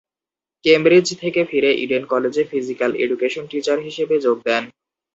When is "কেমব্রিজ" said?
0.65-1.07